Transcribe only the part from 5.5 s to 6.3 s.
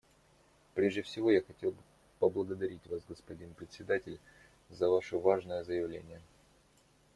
заявление.